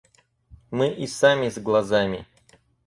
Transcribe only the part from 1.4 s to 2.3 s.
с глазами.